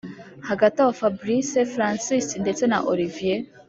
[0.47, 3.39] hagati aho fabric, francis ndetse na olivier